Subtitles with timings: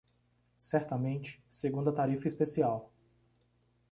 [0.57, 2.91] Certamente, segundo a tarifa especial.